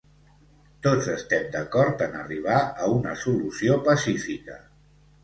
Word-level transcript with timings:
Tots 0.85 1.09
estem 1.15 1.43
d'acord 1.55 2.01
en 2.05 2.17
arribar 2.21 2.55
a 2.63 2.89
una 2.95 3.13
solució 3.25 3.77
pacífica. 3.91 4.57